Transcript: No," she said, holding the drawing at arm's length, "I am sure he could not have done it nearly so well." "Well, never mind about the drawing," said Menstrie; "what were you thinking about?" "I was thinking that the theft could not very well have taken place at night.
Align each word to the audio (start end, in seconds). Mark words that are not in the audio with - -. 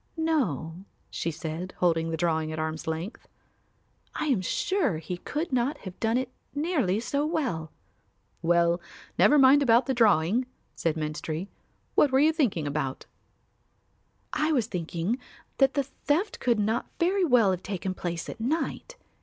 No," 0.17 0.83
she 1.11 1.29
said, 1.29 1.75
holding 1.77 2.09
the 2.09 2.17
drawing 2.17 2.51
at 2.51 2.57
arm's 2.57 2.87
length, 2.87 3.27
"I 4.15 4.25
am 4.25 4.41
sure 4.41 4.97
he 4.97 5.17
could 5.17 5.53
not 5.53 5.77
have 5.85 5.99
done 5.99 6.17
it 6.17 6.31
nearly 6.55 6.99
so 6.99 7.23
well." 7.23 7.71
"Well, 8.41 8.81
never 9.19 9.37
mind 9.37 9.61
about 9.61 9.85
the 9.85 9.93
drawing," 9.93 10.47
said 10.73 10.95
Menstrie; 10.97 11.49
"what 11.93 12.11
were 12.11 12.19
you 12.19 12.33
thinking 12.33 12.65
about?" 12.65 13.05
"I 14.33 14.51
was 14.51 14.65
thinking 14.65 15.19
that 15.59 15.75
the 15.75 15.83
theft 15.83 16.39
could 16.39 16.57
not 16.59 16.89
very 16.99 17.23
well 17.23 17.51
have 17.51 17.61
taken 17.61 17.93
place 17.93 18.27
at 18.27 18.39
night. 18.39 18.97